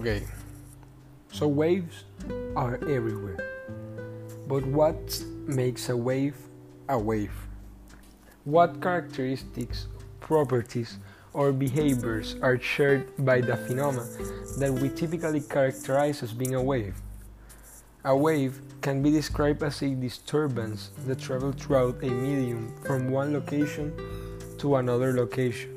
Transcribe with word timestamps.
Okay, 0.00 0.22
so 1.30 1.46
waves 1.46 2.04
are 2.56 2.76
everywhere. 2.88 3.36
But 4.48 4.64
what 4.64 5.22
makes 5.46 5.90
a 5.90 5.96
wave 5.96 6.36
a 6.88 6.98
wave? 6.98 7.34
What 8.44 8.80
characteristics, 8.80 9.88
properties, 10.20 10.96
or 11.34 11.52
behaviors 11.52 12.36
are 12.40 12.58
shared 12.58 13.12
by 13.26 13.42
the 13.42 13.58
phenomena 13.58 14.08
that 14.56 14.72
we 14.72 14.88
typically 14.88 15.42
characterize 15.42 16.22
as 16.22 16.32
being 16.32 16.54
a 16.54 16.62
wave? 16.62 16.96
A 18.06 18.16
wave 18.16 18.58
can 18.80 19.02
be 19.02 19.10
described 19.10 19.62
as 19.62 19.82
a 19.82 19.94
disturbance 19.94 20.92
that 21.06 21.20
travels 21.20 21.56
throughout 21.56 22.02
a 22.02 22.08
medium 22.08 22.74
from 22.86 23.10
one 23.10 23.34
location 23.34 23.92
to 24.56 24.76
another 24.76 25.12
location. 25.12 25.76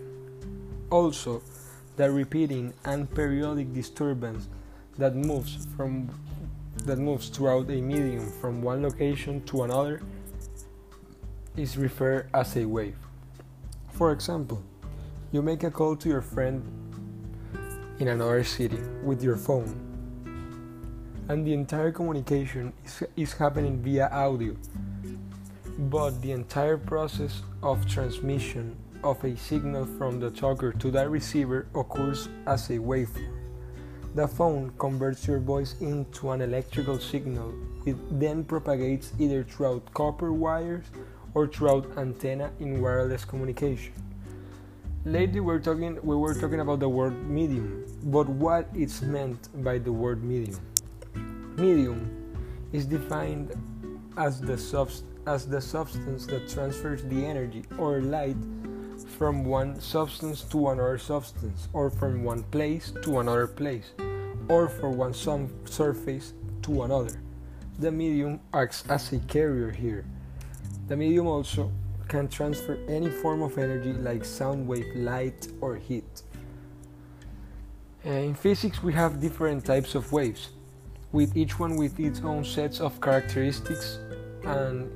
Also, 0.90 1.44
the 1.96 2.12
repeating 2.12 2.74
and 2.86 3.10
periodic 3.14 3.74
disturbance 3.74 4.48
that 4.98 5.16
moves 5.16 5.68
from 5.76 6.10
that 6.86 6.98
moves 6.98 7.30
throughout 7.30 7.70
a 7.70 7.82
medium 7.82 8.30
from 8.42 8.62
one 8.62 8.82
location 8.82 9.44
to 9.46 9.64
another 9.64 10.02
is 11.56 11.78
referred 11.78 12.28
as 12.34 12.58
a 12.58 12.66
wave. 12.66 12.98
For 13.92 14.12
example, 14.12 14.62
you 15.32 15.42
make 15.42 15.64
a 15.64 15.72
call 15.72 15.96
to 15.98 16.10
your 16.10 16.22
friend 16.22 16.64
in 18.00 18.08
another 18.08 18.44
city 18.44 18.80
with 19.04 19.24
your 19.24 19.38
phone, 19.38 19.78
and 21.30 21.46
the 21.46 21.54
entire 21.54 21.92
communication 21.92 22.74
is, 22.84 23.04
is 23.16 23.34
happening 23.34 23.82
via 23.82 24.10
audio, 24.10 24.56
but 25.78 26.20
the 26.22 26.32
entire 26.32 26.78
process 26.78 27.44
of 27.62 27.88
transmission 27.88 28.76
of 29.04 29.24
a 29.24 29.36
signal 29.36 29.86
from 29.86 30.20
the 30.20 30.32
talker 30.32 30.72
to 30.72 30.90
the 30.90 31.10
receiver 31.10 31.68
occurs 31.76 32.30
as 32.48 32.70
a 32.70 32.78
waveform. 32.78 33.44
The 34.16 34.28
phone 34.28 34.72
converts 34.78 35.28
your 35.28 35.40
voice 35.40 35.76
into 35.82 36.32
an 36.32 36.42
electrical 36.42 37.00
signal, 37.00 37.50
which 37.84 37.98
then 38.12 38.44
propagates 38.44 39.12
either 39.20 39.44
throughout 39.44 39.92
copper 39.94 40.32
wires 40.32 40.86
or 41.34 41.48
throughout 41.48 41.98
antenna 41.98 42.52
in 42.60 42.82
wireless 42.82 43.26
communication. 43.26 43.94
Lately, 45.06 45.42
we're 45.42 45.60
talking, 45.60 46.00
we 46.04 46.16
were 46.16 46.34
talking 46.34 46.62
about 46.62 46.80
the 46.80 46.88
word 46.88 47.28
medium, 47.28 47.86
but 48.04 48.30
what 48.30 48.70
is 48.74 49.02
meant 49.02 49.50
by 49.64 49.78
the 49.80 49.92
word 49.92 50.24
medium? 50.24 50.60
Medium 51.58 52.08
is 52.72 52.86
defined 52.86 53.52
as 54.16 54.40
the, 54.40 54.54
subst- 54.54 55.04
as 55.28 55.46
the 55.48 55.60
substance 55.60 56.26
that 56.28 56.48
transfers 56.48 57.04
the 57.04 57.26
energy 57.26 57.64
or 57.78 58.00
light 58.00 58.38
from 59.18 59.46
one 59.46 59.80
substance 59.80 60.42
to 60.42 60.70
another 60.70 60.98
substance, 60.98 61.68
or 61.74 61.90
from 61.90 62.24
one 62.24 62.44
place 62.44 62.92
to 63.04 63.20
another 63.20 63.48
place, 63.48 63.92
or 64.50 64.68
from 64.68 64.98
one 64.98 65.14
surface 65.14 66.34
to 66.64 66.84
another. 66.84 67.22
The 67.80 67.92
medium 67.92 68.40
acts 68.54 68.84
as 68.90 69.14
a 69.14 69.20
carrier 69.20 69.72
here. 69.72 70.06
The 70.88 70.98
medium 70.98 71.28
also 71.28 71.72
can 72.08 72.28
transfer 72.28 72.78
any 72.88 73.10
form 73.10 73.42
of 73.42 73.58
energy 73.58 73.94
like 73.94 74.26
sound 74.26 74.68
wave, 74.68 74.96
light, 74.96 75.48
or 75.62 75.76
heat. 75.76 76.24
Uh, 78.06 78.10
in 78.10 78.36
physics, 78.36 78.84
we 78.84 78.94
have 78.94 79.22
different 79.22 79.64
types 79.64 79.96
of 79.96 80.12
waves, 80.12 80.50
with 81.12 81.38
each 81.38 81.60
one 81.60 81.76
with 81.76 82.00
its 82.00 82.22
own 82.22 82.44
sets 82.44 82.82
of 82.82 83.00
characteristics, 83.00 84.00
and, 84.44 84.92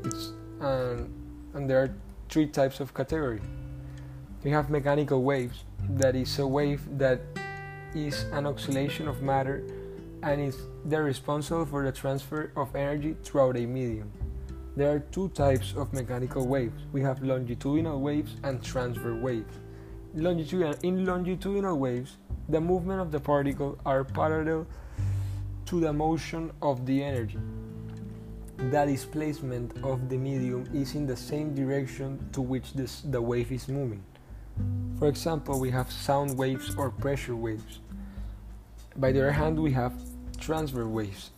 and, 0.59 1.09
and 1.54 1.70
there 1.70 1.84
are 1.84 1.96
three 2.30 2.48
types 2.48 2.80
of 2.80 2.94
category 2.94 3.42
we 4.48 4.53
have 4.53 4.70
mechanical 4.70 5.23
waves 5.23 5.66
that 5.90 6.16
is 6.16 6.40
a 6.40 6.48
wave 6.48 6.81
that 6.98 7.20
is 7.94 8.23
an 8.31 8.45
oscillation 8.45 9.06
of 9.06 9.22
matter 9.22 9.62
and 10.24 10.40
is 10.40 10.56
they're 10.85 11.03
responsible 11.03 11.66
for 11.66 11.84
the 11.84 11.91
transfer 11.91 12.53
of 12.56 12.74
energy 12.74 13.18
throughout 13.25 13.58
a 13.58 13.66
medium. 13.66 14.09
There 14.78 14.90
are 14.90 15.00
two 15.00 15.28
types 15.35 15.74
of 15.75 15.91
mechanical 15.91 16.47
waves. 16.47 16.81
We 16.94 17.02
have 17.02 17.22
longitudinal 17.22 18.00
waves 18.00 18.38
and 18.44 18.63
transverse 18.63 19.22
waves. 19.22 19.53
Longitudinal, 20.13 20.75
in 20.81 21.06
longitudinal 21.06 21.78
waves, 21.78 22.16
the 22.47 22.62
movement 22.62 23.02
of 23.02 23.12
the 23.12 23.19
particle 23.19 23.78
are 23.85 24.06
parallel 24.06 24.66
to 25.66 25.81
the 25.81 25.91
motion 25.91 26.53
of 26.62 26.85
the 26.85 27.03
energy. 27.03 27.40
The 28.72 28.85
displacement 28.85 29.74
of 29.84 30.08
the 30.08 30.16
medium 30.16 30.69
is 30.74 30.96
in 30.96 31.06
the 31.06 31.18
same 31.18 31.53
direction 31.53 32.29
to 32.31 32.41
which 32.41 32.72
this, 32.75 33.02
the 33.02 33.22
wave 33.22 33.52
is 33.52 33.68
moving. 33.68 34.02
For 35.00 35.07
example, 35.07 35.59
we 35.59 35.69
have 35.72 35.91
sound 35.91 36.38
waves 36.38 36.75
or 36.75 36.90
pressure 36.90 37.35
waves. 37.35 37.79
By 38.95 39.12
the 39.12 39.19
other 39.19 39.31
hand, 39.31 39.59
we 39.59 39.72
have 39.73 39.94
transverse 40.40 40.88
waves. 40.88 41.31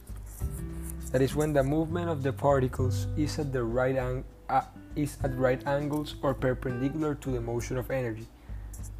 That 1.11 1.21
is 1.21 1.35
when 1.35 1.53
the 1.53 1.63
movement 1.63 2.09
of 2.09 2.23
the 2.23 2.31
particles 2.31 3.07
is 3.17 3.39
at 3.39 3.51
the 3.51 3.63
right 3.63 3.95
ang- 3.95 4.23
uh, 4.47 4.61
is 4.95 5.17
at 5.23 5.37
right 5.37 5.65
angles 5.67 6.15
or 6.21 6.33
perpendicular 6.33 7.15
to 7.15 7.31
the 7.31 7.41
motion 7.41 7.77
of 7.77 7.91
energy. 7.91 8.27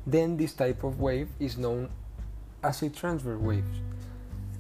Then 0.06 0.38
this 0.38 0.54
type 0.54 0.84
of 0.84 1.00
wave 1.00 1.30
is 1.40 1.58
known 1.58 1.90
as 2.64 2.82
a 2.82 2.90
transverse 2.90 3.40
wave. 3.40 3.66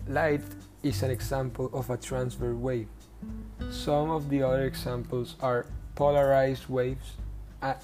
Light 0.07 0.43
is 0.83 1.03
an 1.03 1.11
example 1.11 1.69
of 1.73 1.89
a 1.89 1.97
transverse 1.97 2.55
wave. 2.55 2.87
Some 3.69 4.09
of 4.09 4.29
the 4.29 4.43
other 4.43 4.63
examples 4.63 5.35
are 5.41 5.65
polarized 5.95 6.69
waves, 6.69 7.17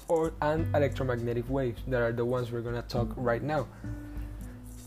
or, 0.08 0.32
and 0.42 0.74
electromagnetic 0.74 1.48
waves 1.48 1.82
that 1.88 2.00
are 2.00 2.12
the 2.12 2.24
ones 2.24 2.50
we're 2.50 2.62
going 2.62 2.74
to 2.74 2.88
talk 2.88 3.08
right 3.16 3.42
now. 3.42 3.66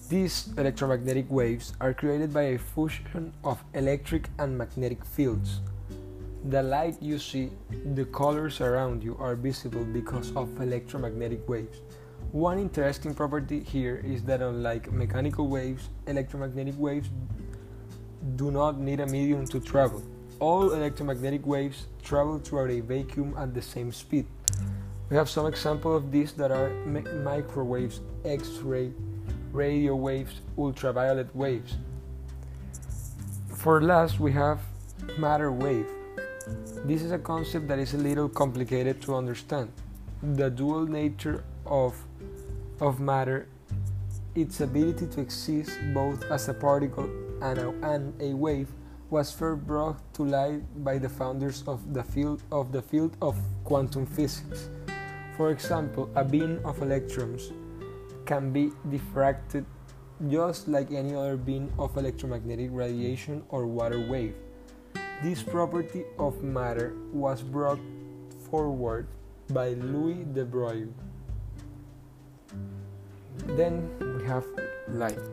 These 0.09 0.50
electromagnetic 0.57 1.29
waves 1.29 1.73
are 1.79 1.94
created 1.94 2.33
by 2.33 2.41
a 2.41 2.57
fusion 2.57 3.31
of 3.44 3.63
electric 3.73 4.28
and 4.39 4.57
magnetic 4.57 5.05
fields. 5.05 5.61
The 6.45 6.63
light 6.63 6.97
you 7.01 7.19
see, 7.19 7.51
the 7.94 8.05
colors 8.05 8.61
around 8.61 9.03
you 9.03 9.17
are 9.19 9.35
visible 9.35 9.83
because 9.83 10.35
of 10.35 10.49
electromagnetic 10.61 11.47
waves. 11.47 11.81
One 12.31 12.59
interesting 12.59 13.13
property 13.13 13.61
here 13.61 14.01
is 14.05 14.23
that 14.23 14.41
unlike 14.41 14.91
mechanical 14.91 15.47
waves, 15.47 15.89
electromagnetic 16.07 16.75
waves 16.78 17.09
do 18.35 18.51
not 18.51 18.79
need 18.79 18.99
a 18.99 19.05
medium 19.07 19.45
to 19.47 19.59
travel. 19.59 20.03
All 20.39 20.72
electromagnetic 20.73 21.45
waves 21.45 21.88
travel 22.01 22.39
throughout 22.39 22.72
a 22.72 22.79
vacuum 22.79 23.35
at 23.38 23.53
the 23.53 23.61
same 23.61 23.91
speed. 23.91 24.25
We 25.09 25.18
have 25.18 25.28
some 25.28 25.47
examples 25.47 26.03
of 26.03 26.12
these 26.12 26.34
that 26.34 26.52
are 26.52 26.70
microwaves, 27.24 28.02
X-ray, 28.24 28.92
radio 29.52 29.96
waves, 29.96 30.42
ultraviolet 30.56 31.36
waves. 31.36 31.78
For 33.47 33.81
last, 33.81 34.20
we 34.20 34.31
have 34.34 34.59
matter 35.18 35.52
wave. 35.52 35.88
This 36.86 37.02
is 37.02 37.12
a 37.12 37.18
concept 37.18 37.68
that 37.70 37.80
is 37.80 37.96
a 37.96 37.97
little 37.97 38.30
complicated 38.30 39.02
to 39.02 39.16
understand. 39.16 39.72
The 40.22 40.52
dual 40.52 40.86
nature 40.86 41.44
of, 41.66 41.96
of 42.80 43.00
matter, 43.00 43.47
its 44.36 44.62
ability 44.62 45.08
to 45.08 45.22
exist 45.22 45.72
both 45.91 46.24
as 46.30 46.50
a 46.50 46.53
particle 46.53 47.09
and 47.41 47.58
a, 47.58 47.70
and 47.81 48.14
a 48.22 48.36
wave, 48.36 48.70
was 49.09 49.31
first 49.31 49.66
brought 49.66 49.97
to 50.14 50.24
light 50.24 50.62
by 50.84 51.00
the 51.00 51.09
founders 51.09 51.64
of 51.66 51.96
the 51.96 52.03
field 52.03 52.44
of 52.52 52.72
the 52.72 52.81
field 52.81 53.18
of 53.24 53.36
quantum 53.64 54.06
physics. 54.06 54.70
For 55.39 55.51
example, 55.51 56.11
a 56.19 56.25
beam 56.25 56.59
of 56.66 56.83
electrons 56.83 57.53
can 58.25 58.51
be 58.51 58.75
diffracted 58.91 59.63
just 60.27 60.67
like 60.67 60.91
any 60.91 61.16
other 61.16 61.38
beam 61.38 61.72
of 61.79 61.95
electromagnetic 61.95 62.67
radiation 62.73 63.44
or 63.47 63.66
water 63.66 64.03
wave. 64.03 64.35
This 65.23 65.41
property 65.41 66.03
of 66.19 66.44
matter 66.44 66.91
was 67.13 67.41
brought 67.41 67.79
forward 68.51 69.07
by 69.55 69.79
Louis 69.79 70.28
de 70.28 70.43
Broglie. 70.43 70.91
Then 73.55 73.87
we 74.19 74.28
have 74.28 74.43
light. 74.91 75.23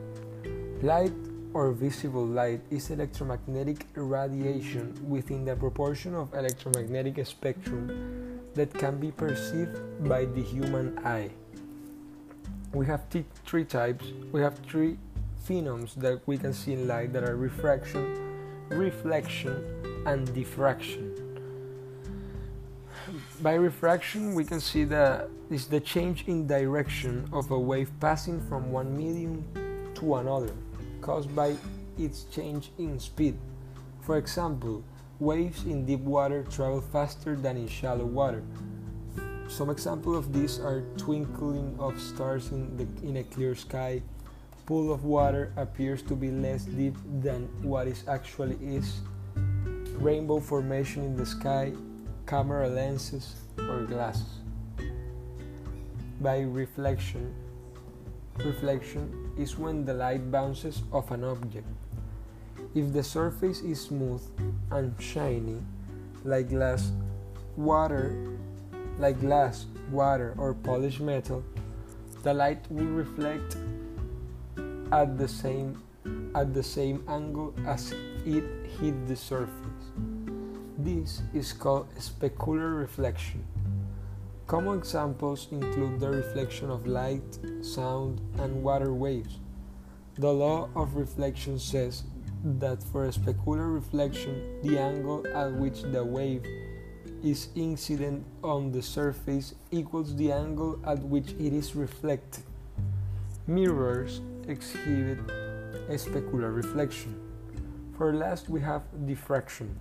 Light 0.87 1.19
or 1.53 1.73
visible 1.73 2.25
light 2.25 2.63
is 2.71 2.91
electromagnetic 2.91 3.87
radiation 3.97 4.95
within 5.03 5.45
the 5.45 5.57
proportion 5.57 6.15
of 6.15 6.33
electromagnetic 6.33 7.19
spectrum 7.27 8.26
that 8.57 8.75
can 8.75 8.99
be 8.99 9.11
perceived 9.11 9.79
by 10.09 10.25
the 10.25 10.43
human 10.43 10.99
eye. 11.07 11.31
We 12.73 12.87
have 12.87 13.09
t- 13.09 13.25
three 13.45 13.65
types, 13.65 14.07
we 14.33 14.41
have 14.41 14.59
three 14.69 14.99
phenoms 15.47 15.95
that 15.95 16.21
we 16.27 16.37
can 16.37 16.53
see 16.53 16.73
in 16.73 16.89
light 16.89 17.13
that 17.13 17.23
are 17.23 17.37
refraction, 17.37 18.05
reflection, 18.69 19.65
and 20.07 20.33
diffraction. 20.35 21.13
By 23.41 23.55
refraction, 23.55 24.35
we 24.35 24.45
can 24.45 24.61
see 24.61 24.85
that 24.85 25.29
is 25.51 25.67
the 25.67 25.81
change 25.81 26.25
in 26.27 26.47
direction 26.47 27.29
of 27.33 27.51
a 27.51 27.59
wave 27.59 27.91
passing 28.01 28.41
from 28.49 28.73
one 28.73 28.97
medium 28.97 29.45
to 29.95 30.17
another, 30.17 30.51
caused 31.01 31.35
by 31.37 31.55
its 31.99 32.25
change 32.25 32.73
in 32.79 32.99
speed. 32.99 33.39
For 34.01 34.17
example, 34.17 34.83
Waves 35.19 35.65
in 35.65 35.87
deep 35.87 36.01
water 36.01 36.45
travel 36.51 36.83
faster 36.83 37.37
than 37.37 37.57
in 37.57 37.69
shallow 37.69 38.05
water. 38.05 38.43
Some 39.49 39.71
examples 39.71 40.19
of 40.19 40.33
these 40.33 40.59
are 40.59 40.83
twinkling 40.99 41.75
of 41.79 41.99
stars 41.99 42.53
in, 42.53 42.77
the, 42.77 42.87
in 43.07 43.17
a 43.17 43.25
clear 43.25 43.55
sky, 43.55 44.03
pool 44.67 44.93
of 44.93 45.05
water 45.05 45.53
appears 45.57 46.03
to 46.03 46.15
be 46.15 46.31
less 46.31 46.65
deep 46.65 46.97
than 47.23 47.49
what 47.63 47.87
it 47.87 48.03
actually 48.09 48.59
is. 48.61 49.01
Rainbow 49.97 50.41
formation 50.41 51.05
in 51.05 51.17
the 51.17 51.25
sky, 51.25 51.73
camera 52.27 52.69
lenses, 52.69 53.37
or 53.57 53.85
glasses. 53.85 54.43
By 56.21 56.41
reflection, 56.41 57.33
reflection 58.37 59.33
is 59.39 59.57
when 59.57 59.87
the 59.87 59.95
light 59.95 60.31
bounces 60.31 60.83
off 60.93 61.11
an 61.11 61.25
object. 61.25 61.69
If 62.77 62.93
the 62.93 63.03
surface 63.03 63.63
is 63.63 63.81
smooth 63.81 64.21
and 64.71 64.93
shiny, 65.01 65.63
like 66.25 66.51
glass, 66.51 66.93
water, 67.57 68.37
like 68.99 69.19
glass, 69.19 69.65
water, 69.91 70.35
or 70.37 70.53
polished 70.53 71.01
metal, 71.01 71.43
the 72.23 72.35
light 72.35 72.71
will 72.71 72.93
reflect 72.93 73.57
at 74.93 75.17
the 75.17 75.27
same 75.27 75.83
at 76.35 76.53
the 76.53 76.63
same 76.63 77.03
angle 77.09 77.55
as 77.67 77.93
it 78.27 78.45
hit 78.79 79.09
the 79.09 79.17
surface. 79.17 79.87
This 80.77 81.23
is 81.33 81.55
called 81.55 81.89
specular 81.95 82.79
reflection. 82.79 83.43
Common 84.47 84.81
examples 84.81 85.49
include 85.51 85.99
the 85.99 86.11
reflection 86.11 86.69
of 86.69 86.87
light, 86.87 87.39
sound, 87.63 88.21
and 88.39 88.63
water 88.63 88.93
waves. 88.93 89.39
The 90.19 90.31
law 90.31 90.69
of 90.77 90.95
reflection 90.95 91.59
says 91.59 92.03
that 92.59 92.83
for 92.83 93.07
a 93.07 93.11
specular 93.11 93.75
reflection, 93.75 94.61
the 94.63 94.79
angle 94.79 95.27
at 95.35 95.53
which 95.53 95.83
the 95.83 96.05
wave 96.05 96.45
is 97.23 97.49
incident 97.57 98.25
on 98.43 98.71
the 98.71 98.81
surface 98.81 99.55
equals 99.71 100.15
the 100.17 100.31
angle 100.31 100.79
at 100.87 101.01
which 101.01 101.33
it 101.33 101.53
is 101.53 101.75
reflected. 101.75 102.45
Mirrors 103.47 104.21
exhibit 104.47 105.19
a 105.89 105.95
specular 105.95 106.55
reflection. 106.55 107.21
For 107.99 108.15
last, 108.15 108.49
we 108.49 108.61
have 108.61 108.83
diffraction. 109.07 109.79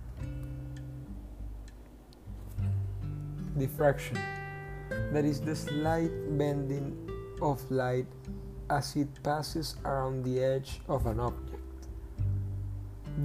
Diffraction 3.56 4.18
that 5.12 5.24
is 5.24 5.40
the 5.40 5.54
slight 5.54 6.10
bending 6.36 6.94
of 7.40 7.58
light 7.70 8.06
as 8.70 8.96
it 8.96 9.08
passes 9.22 9.76
around 9.84 10.24
the 10.24 10.42
edge 10.42 10.80
of 10.88 11.06
an 11.06 11.20
object. 11.20 11.45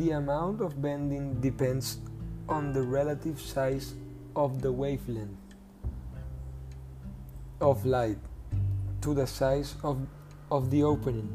The 0.02 0.18
amount 0.18 0.62
of 0.62 0.82
bending 0.82 1.40
depends 1.42 2.00
on 2.50 2.74
the 2.74 2.82
relative 2.82 3.40
size 3.40 3.94
of 4.36 4.60
the 4.60 4.72
wavelength 4.72 5.38
of 7.62 7.86
light 7.86 8.18
to 9.02 9.14
the 9.14 9.28
size 9.28 9.76
of, 9.84 10.02
of 10.50 10.72
the 10.72 10.82
opening. 10.82 11.30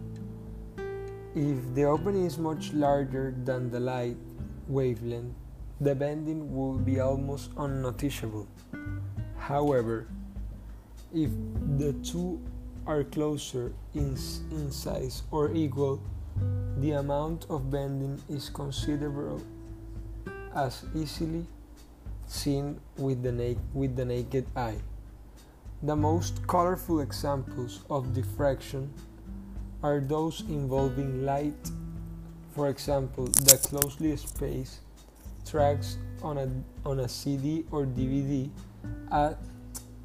If 1.37 1.77
the 1.77 1.85
opening 1.85 2.27
is 2.27 2.39
much 2.39 2.73
larger 2.73 3.33
than 3.45 3.71
the 3.71 3.79
light 3.79 4.17
wavelength, 4.67 5.37
the 5.81 5.95
bending 5.95 6.53
will 6.53 6.75
be 6.75 6.99
almost 6.99 7.53
unnoticeable. 7.57 8.49
However, 9.39 10.09
if 11.15 11.31
the 11.79 11.93
two 12.03 12.43
are 12.85 13.05
closer 13.05 13.73
in, 13.95 14.19
in 14.51 14.73
size 14.73 15.23
or 15.31 15.53
equal, 15.53 16.03
the 16.77 16.93
amount 16.93 17.47
of 17.49 17.71
bending 17.71 18.21
is 18.29 18.51
considerable 18.51 19.43
as 20.55 20.85
easily 20.95 21.47
seen 22.27 22.81
with 22.99 23.23
the, 23.23 23.33
na- 23.33 23.61
with 23.73 23.97
the 23.97 24.05
naked 24.05 24.47
eye. 24.55 24.79
The 25.83 25.97
most 25.97 26.47
colorful 26.47 27.01
examples 27.01 27.83
of 27.89 28.13
diffraction 28.13 28.93
are 29.83 30.01
those 30.01 30.43
involving 30.49 31.25
light, 31.25 31.71
for 32.55 32.69
example, 32.69 33.27
the 33.27 33.59
closely 33.63 34.17
spaced 34.17 34.81
tracks 35.49 35.99
on 36.23 36.39
a, 36.39 36.49
on 36.89 37.01
a 37.01 37.09
CD 37.09 37.65
or 37.71 37.87
DVD 37.87 38.51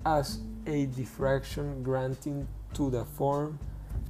as 0.06 0.40
a 0.66 0.86
diffraction 0.88 1.84
grating 1.84 2.48
to 2.74 2.90
the 2.90 3.04
form 3.04 3.58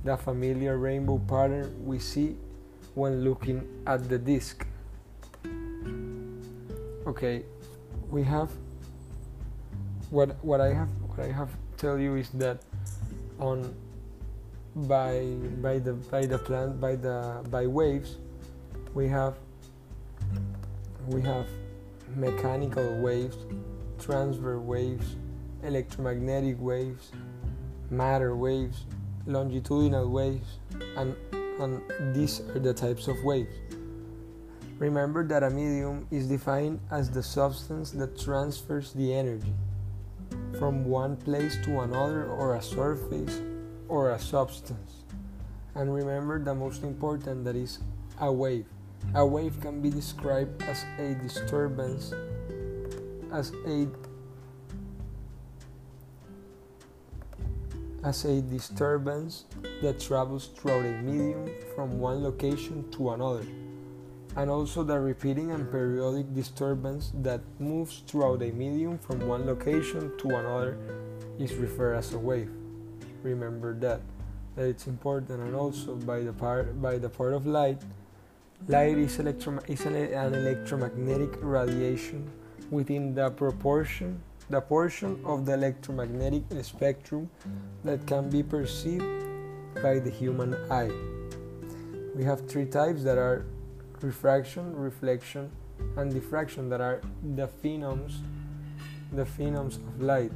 the 0.03 0.17
familiar 0.17 0.77
rainbow 0.77 1.19
pattern 1.27 1.73
we 1.85 1.99
see 1.99 2.35
when 2.95 3.23
looking 3.23 3.67
at 3.87 4.07
the 4.09 4.17
disk. 4.17 4.65
Okay, 7.07 7.43
we 8.09 8.23
have 8.23 8.49
what 10.09 10.43
what 10.43 10.61
I 10.61 10.73
have 10.73 10.89
what 11.07 11.19
I 11.19 11.31
have 11.31 11.49
tell 11.77 11.97
you 11.97 12.15
is 12.15 12.29
that 12.31 12.61
on 13.39 13.73
by 14.75 15.23
by 15.61 15.79
the 15.79 15.93
by 15.93 16.25
the 16.25 16.37
plant 16.37 16.79
by 16.79 16.95
the 16.95 17.43
by 17.49 17.65
waves 17.65 18.17
we 18.93 19.07
have 19.07 19.35
we 21.07 21.21
have 21.21 21.47
mechanical 22.15 22.99
waves 22.99 23.37
transverse 23.99 24.61
waves 24.61 25.15
electromagnetic 25.63 26.55
waves 26.59 27.11
matter 27.89 28.35
waves 28.35 28.85
longitudinal 29.25 30.09
waves 30.09 30.59
and 30.97 31.15
and 31.61 31.81
these 32.15 32.41
are 32.55 32.59
the 32.59 32.73
types 32.73 33.07
of 33.07 33.23
waves 33.23 33.55
remember 34.81 35.23
that 35.23 35.43
a 35.43 35.49
medium 35.51 36.07
is 36.09 36.25
defined 36.27 36.79
as 36.89 37.11
the 37.11 37.21
substance 37.21 37.91
that 37.91 38.19
transfers 38.19 38.91
the 38.93 39.13
energy 39.13 39.53
from 40.57 40.83
one 40.85 41.15
place 41.15 41.55
to 41.63 41.81
another 41.81 42.25
or 42.25 42.55
a 42.55 42.61
surface 42.61 43.41
or 43.87 44.11
a 44.13 44.19
substance. 44.19 45.03
And 45.75 45.93
remember 45.93 46.43
the 46.43 46.55
most 46.55 46.81
important 46.81 47.45
that 47.45 47.55
is 47.55 47.77
a 48.19 48.31
wave. 48.31 48.65
A 49.13 49.23
wave 49.23 49.61
can 49.61 49.81
be 49.81 49.91
described 49.91 50.63
as 50.63 50.83
a 50.97 51.13
disturbance 51.13 52.11
as 53.31 53.51
a 53.67 53.87
as 58.03 58.25
a 58.25 58.41
disturbance 58.41 59.45
that 59.81 59.99
travels 59.99 60.49
throughout 60.55 60.85
a 60.85 61.01
medium 61.01 61.49
from 61.75 61.99
one 61.99 62.23
location 62.23 62.89
to 62.91 63.11
another 63.11 63.45
and 64.37 64.49
also 64.49 64.83
the 64.83 64.97
repeating 64.97 65.51
and 65.51 65.69
periodic 65.71 66.33
disturbance 66.33 67.11
that 67.15 67.41
moves 67.59 68.03
throughout 68.07 68.41
a 68.41 68.51
medium 68.51 68.97
from 68.97 69.27
one 69.27 69.45
location 69.45 70.11
to 70.17 70.29
another 70.29 70.77
is 71.37 71.53
referred 71.55 71.95
as 71.95 72.13
a 72.13 72.19
wave. 72.19 72.49
Remember 73.23 73.73
that 73.79 74.01
that 74.55 74.67
it's 74.67 74.87
important 74.87 75.39
and 75.39 75.55
also 75.55 75.95
by 75.95 76.19
the 76.19 76.33
part 76.33 76.81
by 76.81 76.97
the 76.97 77.09
part 77.09 77.33
of 77.33 77.45
light 77.45 77.81
light 78.67 78.97
is, 78.97 79.19
electro, 79.19 79.59
is 79.67 79.85
an 79.85 79.95
electromagnetic 79.95 81.31
radiation 81.41 82.29
within 82.69 83.15
the 83.15 83.29
proportion 83.31 84.21
the 84.51 84.59
portion 84.59 85.17
of 85.23 85.45
the 85.45 85.53
electromagnetic 85.53 86.43
spectrum 86.61 87.29
that 87.85 88.05
can 88.05 88.29
be 88.29 88.43
perceived 88.43 89.05
by 89.81 89.97
the 89.97 90.09
human 90.09 90.53
eye. 90.69 90.91
We 92.13 92.25
have 92.25 92.49
three 92.49 92.65
types 92.65 93.01
that 93.03 93.17
are 93.17 93.45
refraction, 94.01 94.75
reflection, 94.75 95.49
and 95.95 96.13
diffraction 96.13 96.67
that 96.69 96.81
are 96.81 96.99
the 97.35 97.47
phenoms, 97.47 98.17
the 99.13 99.23
phenoms 99.23 99.77
of 99.77 100.01
light. 100.01 100.33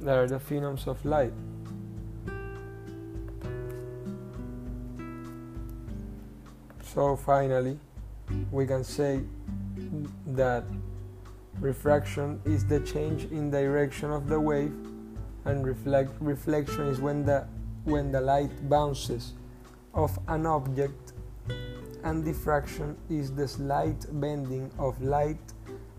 That 0.00 0.16
are 0.16 0.26
the 0.26 0.38
phenoms 0.38 0.86
of 0.86 1.04
light. 1.04 1.34
So 6.96 7.14
finally, 7.14 7.78
we 8.50 8.66
can 8.66 8.82
say 8.82 9.20
that 10.28 10.64
refraction 11.60 12.40
is 12.46 12.64
the 12.64 12.80
change 12.80 13.24
in 13.24 13.50
direction 13.50 14.10
of 14.10 14.28
the 14.28 14.40
wave 14.40 14.72
and 15.44 15.66
reflect, 15.66 16.12
reflection 16.20 16.86
is 16.86 16.98
when 16.98 17.26
the 17.26 17.46
when 17.84 18.10
the 18.10 18.20
light 18.22 18.50
bounces 18.70 19.34
off 19.92 20.18
an 20.28 20.46
object 20.46 21.12
and 22.02 22.24
diffraction 22.24 22.96
is 23.10 23.30
the 23.30 23.46
slight 23.46 24.06
bending 24.18 24.70
of 24.78 25.00
light 25.02 25.52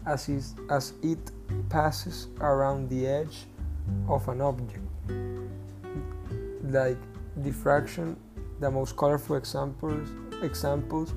as, 0.08 0.28
is, 0.28 0.56
as 0.72 0.94
it 1.04 1.32
passes 1.70 2.26
around 2.42 2.90
the 2.90 3.06
edge 3.06 3.46
of 4.10 4.28
an 4.30 4.42
object. 4.42 4.82
Like 6.64 6.98
diffraction 7.44 8.18
the 8.60 8.72
most 8.72 8.98
colorful 8.98 9.36
examples 9.36 10.10
examples 10.44 11.14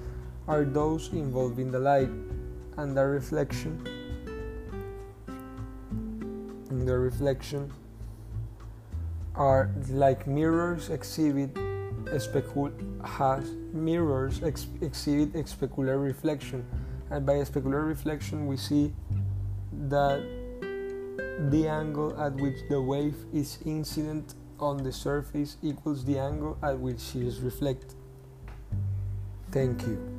are 0.49 0.65
those 0.65 1.13
involving 1.13 1.71
the 1.71 1.79
light 1.79 2.11
and 2.77 2.97
the 2.97 3.05
reflection 3.05 3.87
in 6.71 6.87
the 6.87 6.99
reflection 6.99 7.73
are 9.35 9.71
like 9.91 10.27
mirrors 10.27 10.91
exhibit 10.91 11.55
specul 12.19 12.73
has 13.05 13.51
mirrors 13.73 14.43
ex 14.43 14.67
exhibit 14.81 15.33
specular 15.47 16.03
reflection 16.03 16.65
and 17.11 17.27
by 17.27 17.35
specular 17.35 17.87
reflection 17.87 18.47
we 18.47 18.57
see 18.57 18.93
that 19.89 20.21
the 21.49 21.67
angle 21.67 22.19
at 22.21 22.35
which 22.35 22.57
the 22.69 22.81
wave 22.81 23.17
is 23.33 23.59
incident 23.65 24.35
on 24.59 24.77
the 24.83 24.93
surface 24.93 25.57
equals 25.63 26.05
the 26.05 26.19
angle 26.19 26.59
at 26.63 26.79
which 26.79 27.17
it 27.17 27.23
is 27.23 27.41
reflected. 27.41 27.95
Thank 29.53 29.83
you. 29.83 30.10